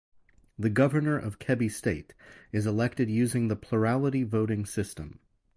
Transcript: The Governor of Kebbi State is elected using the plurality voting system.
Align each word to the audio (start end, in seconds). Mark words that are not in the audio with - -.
The 0.57 0.71
Governor 0.71 1.15
of 1.19 1.37
Kebbi 1.37 1.69
State 1.69 2.15
is 2.51 2.65
elected 2.65 3.11
using 3.11 3.49
the 3.49 3.55
plurality 3.55 4.23
voting 4.23 4.65
system. 4.65 5.19